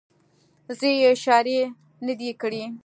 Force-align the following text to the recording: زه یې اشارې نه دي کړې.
زه 0.79 0.87
یې 0.99 1.05
اشارې 1.13 1.59
نه 2.05 2.13
دي 2.19 2.29
کړې. 2.41 2.63